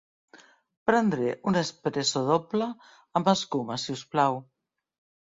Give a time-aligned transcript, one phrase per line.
[0.89, 2.73] Prendré un espresso doble
[3.21, 4.45] amb escuma si us plau.